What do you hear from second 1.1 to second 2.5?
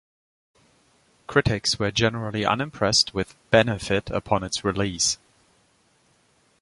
Critics were generally